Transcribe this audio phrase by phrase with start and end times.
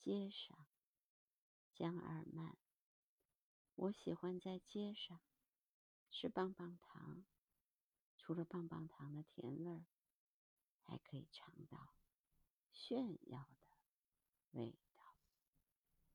[0.00, 0.66] 街上，
[1.74, 2.56] 江二曼。
[3.74, 5.20] 我喜欢在街上
[6.10, 7.24] 吃棒棒糖，
[8.16, 9.84] 除了棒棒糖的甜味儿，
[10.80, 11.94] 还可以尝到
[12.72, 13.76] 炫耀的
[14.52, 14.78] 味。